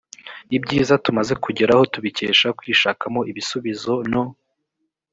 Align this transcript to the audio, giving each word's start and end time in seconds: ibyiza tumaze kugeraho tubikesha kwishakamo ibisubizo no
ibyiza 0.57 0.93
tumaze 1.05 1.33
kugeraho 1.43 1.83
tubikesha 1.93 2.47
kwishakamo 2.57 3.19
ibisubizo 3.31 3.93
no 4.11 4.23